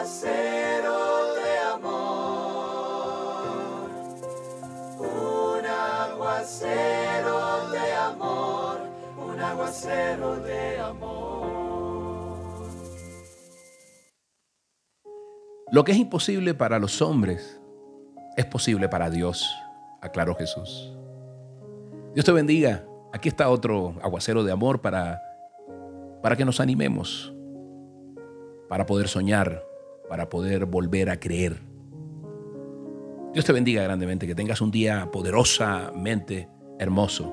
[0.00, 3.10] aguacero de amor,
[4.98, 8.80] un aguacero de amor,
[9.30, 11.50] un aguacero de amor.
[15.70, 17.60] Lo que es imposible para los hombres
[18.38, 19.54] es posible para Dios,
[20.00, 20.96] aclaró Jesús.
[22.14, 22.86] Dios te bendiga.
[23.12, 25.20] Aquí está otro aguacero de amor para,
[26.22, 27.34] para que nos animemos,
[28.68, 29.69] para poder soñar,
[30.10, 31.62] para poder volver a creer.
[33.32, 36.48] Dios te bendiga grandemente, que tengas un día poderosamente
[36.80, 37.32] hermoso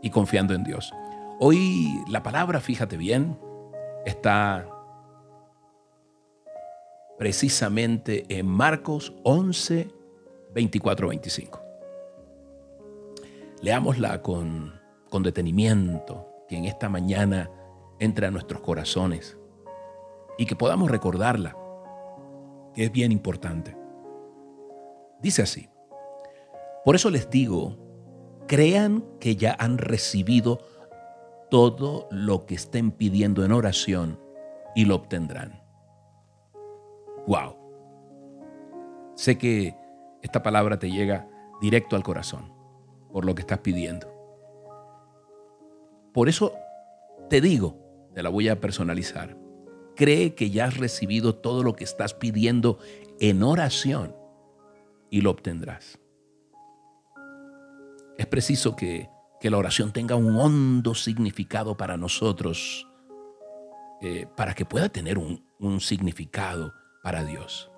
[0.00, 0.90] y confiando en Dios.
[1.38, 3.38] Hoy la palabra, fíjate bien,
[4.06, 4.66] está
[7.18, 9.90] precisamente en Marcos 11,
[10.54, 11.62] 24, 25.
[13.60, 17.50] Leámosla con, con detenimiento, que en esta mañana
[17.98, 19.36] entre a nuestros corazones
[20.40, 21.54] y que podamos recordarla,
[22.72, 23.76] que es bien importante.
[25.20, 25.68] Dice así,
[26.82, 27.76] por eso les digo,
[28.48, 30.60] crean que ya han recibido
[31.50, 34.18] todo lo que estén pidiendo en oración
[34.74, 35.62] y lo obtendrán.
[37.26, 37.56] Wow.
[39.16, 39.76] Sé que
[40.22, 41.28] esta palabra te llega
[41.60, 42.50] directo al corazón
[43.12, 44.10] por lo que estás pidiendo.
[46.14, 46.54] Por eso
[47.28, 47.76] te digo,
[48.14, 49.36] te la voy a personalizar.
[50.00, 52.78] Cree que ya has recibido todo lo que estás pidiendo
[53.20, 54.16] en oración
[55.10, 56.00] y lo obtendrás.
[58.16, 59.10] Es preciso que,
[59.42, 62.88] la oración tenga un hondo significado para nosotros,
[64.00, 67.70] eh, para que pueda tener un, un significado para Dios.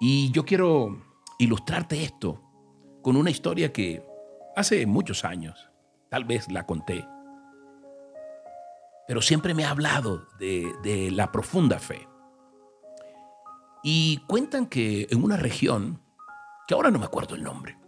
[0.00, 1.02] Y yo quiero
[1.40, 2.40] ilustrarte esto
[3.02, 4.06] con una historia que
[4.54, 5.68] hace muchos años,
[6.10, 7.04] tal vez la conté,
[9.06, 12.08] pero siempre me ha hablado de, la profunda fe.
[13.82, 16.00] Y cuentan que en una región,
[16.66, 17.78] que ahora no me acuerdo el nombre,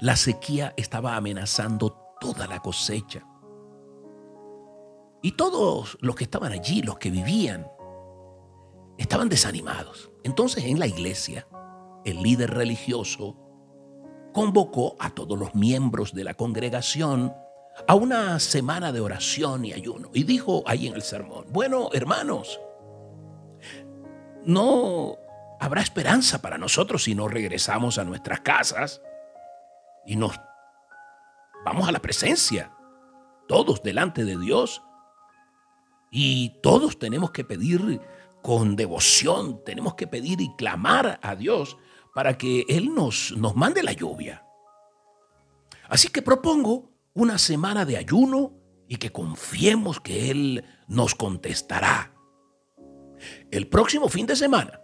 [0.00, 3.24] la sequía estaba amenazando toda la cosecha.
[5.22, 7.66] Y todos los que estaban allí, los que vivían,
[8.98, 10.10] estaban desanimados.
[10.24, 11.46] Entonces en la iglesia,
[12.04, 13.38] el líder religioso
[14.32, 17.32] convocó a todos los miembros de la congregación
[17.86, 20.10] a una semana de oración y ayuno.
[20.14, 22.60] Y dijo ahí en el sermón, bueno, hermanos,
[24.44, 25.16] no
[25.60, 29.02] habrá esperanza para nosotros si no regresamos a nuestras casas
[30.06, 30.38] y nos
[31.64, 32.72] vamos a la presencia,
[33.48, 34.82] todos delante de Dios.
[36.10, 38.00] Y todos tenemos que pedir
[38.40, 41.76] con devoción, tenemos que pedir y clamar a Dios
[42.14, 44.46] para que Él nos, nos mande la lluvia.
[45.88, 48.52] Así que propongo una semana de ayuno
[48.88, 52.12] y que confiemos que Él nos contestará.
[53.50, 54.82] El próximo fin de semana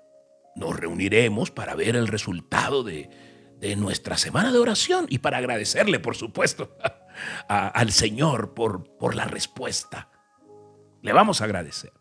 [0.57, 3.11] nos reuniremos para ver el resultado de,
[3.59, 6.77] de nuestra semana de oración y para agradecerle, por supuesto,
[7.49, 10.11] al Señor por, por la respuesta.
[11.03, 11.93] Le vamos a agradecer.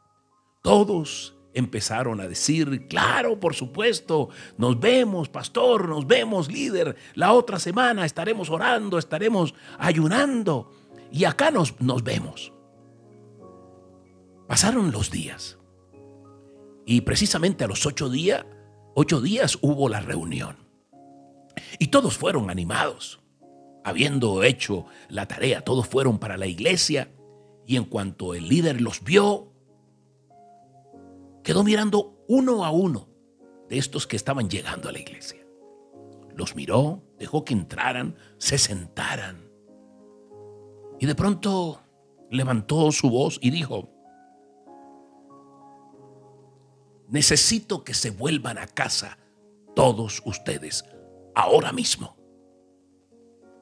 [0.62, 7.60] Todos empezaron a decir, claro, por supuesto, nos vemos, pastor, nos vemos, líder, la otra
[7.60, 10.72] semana estaremos orando, estaremos ayunando
[11.12, 12.52] y acá nos, nos vemos.
[14.48, 15.60] Pasaron los días
[16.86, 18.46] y precisamente a los ocho días,
[18.96, 20.58] ocho días hubo la reunión
[21.78, 23.20] y todos fueron animados.
[23.84, 27.12] Habiendo hecho la tarea, todos fueron para la iglesia
[27.66, 29.49] y en cuanto el líder los vio,
[31.44, 33.10] quedó mirando uno a uno
[33.68, 35.46] de estos que estaban llegando a la iglesia.
[36.36, 39.50] Los miró, dejó que entraran, se sentaran.
[41.00, 41.82] Y de pronto
[42.30, 43.90] levantó su voz y dijo,
[47.08, 49.18] necesito que se vuelvan a casa
[49.76, 50.86] todos ustedes,
[51.36, 52.18] ahora mismo.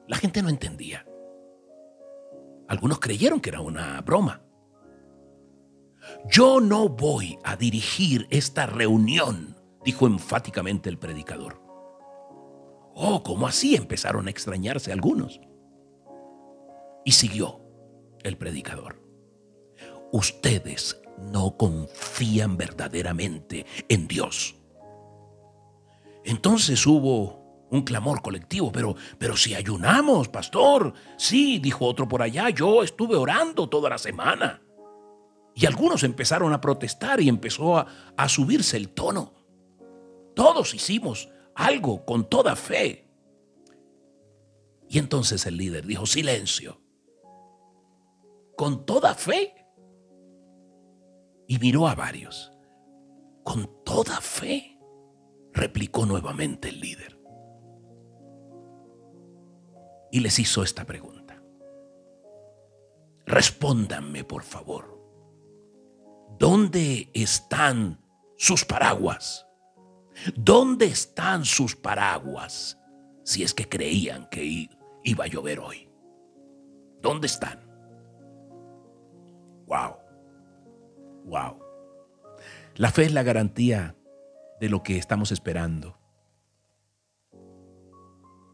[0.06, 1.06] La gente no entendía.
[2.66, 4.42] Algunos creyeron que era una broma.
[6.30, 11.62] Yo no voy a dirigir esta reunión, dijo enfáticamente el predicador.
[12.94, 13.76] Oh, ¿cómo así?
[13.76, 15.40] Empezaron a extrañarse algunos.
[17.04, 17.60] Y siguió
[18.24, 19.00] el predicador.
[20.12, 21.00] Ustedes
[21.32, 24.56] no confían verdaderamente en Dios.
[26.24, 30.92] Entonces hubo un clamor colectivo, pero, pero si ayunamos, pastor.
[31.16, 34.62] Sí, dijo otro por allá, yo estuve orando toda la semana.
[35.58, 39.32] Y algunos empezaron a protestar y empezó a, subirse el tono.
[40.36, 43.10] Todos hicimos algo con toda fe.
[44.88, 46.80] Y entonces el líder dijo, silencio.
[48.56, 49.52] Con toda fe.
[51.48, 52.52] y miró a varios.
[53.42, 54.78] Con toda fe,
[55.52, 57.18] replicó nuevamente el líder.
[60.12, 61.42] Y les hizo esta pregunta.
[63.26, 64.97] Respóndanme, por favor.
[66.38, 67.98] ¿Dónde están
[68.36, 69.46] sus paraguas?
[70.36, 72.78] ¿Dónde están sus paraguas?
[73.24, 74.68] Si es que creían que
[75.04, 75.88] iba a llover hoy.
[77.02, 77.60] ¿Dónde están?
[79.66, 79.96] Wow.
[81.24, 81.58] Wow.
[82.76, 83.96] La fe es la garantía
[84.60, 85.98] de lo que estamos esperando.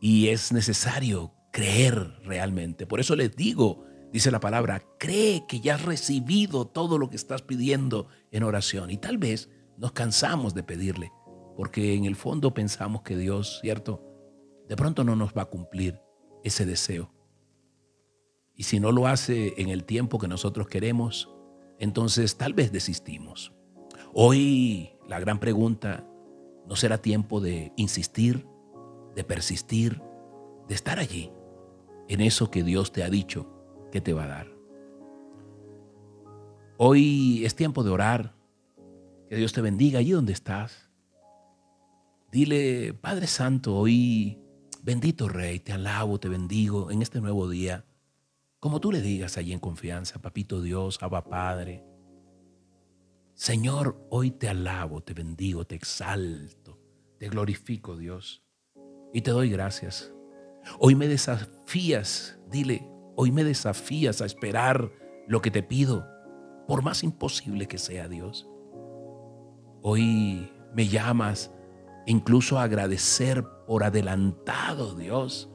[0.01, 2.87] Y es necesario creer realmente.
[2.87, 3.85] Por eso les digo,
[4.15, 8.93] dice la palabra, cree que ya has recibido todo lo que estás pidiendo en oración.
[8.93, 11.11] Y tal vez nos cansamos de pedirle,
[11.57, 14.07] porque en el fondo pensamos que Dios, ¿cierto?
[14.69, 16.01] De pronto no nos va a cumplir
[16.45, 17.13] ese deseo.
[18.55, 21.29] Y si no lo hace en el tiempo que nosotros queremos,
[21.81, 23.53] entonces tal vez desistimos.
[24.13, 26.09] Hoy la gran pregunta,
[26.69, 28.47] ¿no será tiempo de insistir,
[29.17, 30.01] de persistir,
[30.69, 31.33] de estar allí,
[32.09, 33.54] en eso que Dios te ha dicho
[33.95, 34.49] que te va a dar?
[36.79, 38.35] Hoy es tiempo de orar,
[39.29, 40.91] que Dios te bendiga allí donde estás.
[42.33, 44.37] Dile, Padre Santo, hoy
[44.83, 47.85] bendito Rey, te alabo, te bendigo en este nuevo día.
[48.59, 51.85] Como tú le digas allí en confianza, Papito Dios, Abba Padre.
[53.35, 56.81] Señor, hoy te alabo, te bendigo, te exalto,
[57.21, 58.43] te glorifico, Dios.
[59.13, 60.13] Y te doy gracias.
[60.81, 64.91] Hoy me desafías, dile, hoy me desafías a esperar
[65.27, 66.07] lo que te pido,
[66.67, 68.49] por más imposible que sea, Dios.
[69.83, 71.51] Hoy me llamas
[72.07, 75.51] incluso a agradecer por adelantado, Dios.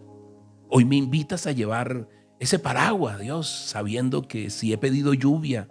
[0.70, 2.08] Hoy me invitas a llevar
[2.40, 5.68] ese paraguas, Dios, sabiendo que si he pedido lluvia,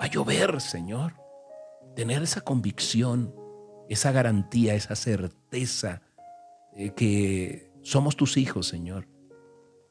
[0.00, 1.14] va a llover, Señor.
[1.94, 3.34] Tener esa convicción,
[3.88, 6.00] esa garantía, esa certeza
[6.74, 9.08] eh, que somos tus hijos, Señor,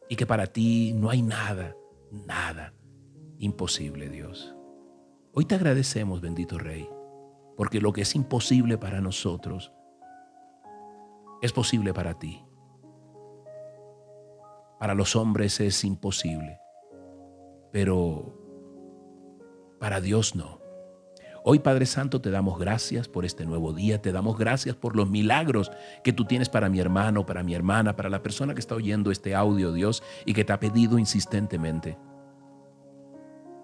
[0.10, 1.76] y que para ti no hay nada,
[2.12, 2.74] nada
[3.38, 4.56] imposible, Dios.
[5.32, 6.90] Hoy te agradecemos, bendito Rey,
[7.56, 9.72] porque lo que es imposible para nosotros
[11.42, 12.44] es posible para ti.
[14.80, 16.60] Para los hombres es imposible,
[17.72, 18.36] pero
[19.80, 20.60] para Dios no.
[21.44, 25.10] Hoy Padre Santo te damos gracias por este nuevo día, te damos gracias por los
[25.10, 25.72] milagros
[26.04, 29.12] que tú tienes para mi hermano, para mi hermana, para la persona que está oyendo
[29.12, 31.98] este audio, Dios, y que te ha pedido insistentemente.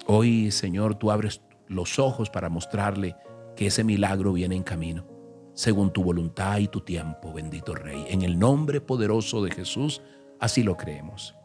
[0.08, 3.16] Hoy, Señor, tú abres los ojos para mostrarle
[3.56, 5.06] que ese milagro viene en camino,
[5.54, 8.06] según tu voluntad y tu tiempo, bendito Rey.
[8.10, 10.02] En el nombre poderoso de Jesús,
[10.40, 11.36] Así lo creemos.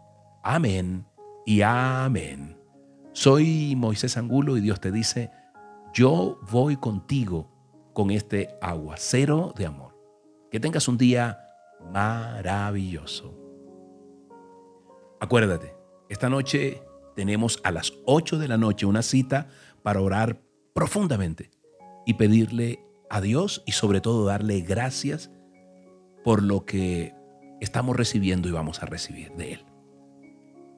[0.42, 1.06] Amén
[1.46, 2.56] y amén.
[3.12, 5.30] Soy Moisés Angulo y Dios te dice,
[5.92, 7.50] yo voy contigo
[7.92, 9.96] con este aguacero de amor.
[10.50, 11.38] Que tengas un día
[11.92, 13.37] maravilloso.
[15.20, 15.75] Acuérdate,
[16.08, 16.82] esta noche
[17.14, 19.48] tenemos a las 8 de la noche una cita
[19.82, 20.40] para orar
[20.75, 21.50] profundamente
[22.06, 25.31] y pedirle a Dios y sobre todo darle gracias
[26.25, 27.14] por lo que
[27.60, 29.66] estamos recibiendo y vamos a recibir de Él.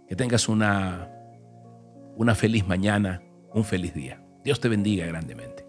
[0.09, 1.11] Que tengas una,
[2.17, 3.23] una feliz mañana,
[3.55, 4.25] un feliz día.
[4.45, 5.62] Dios te bendiga grandemente.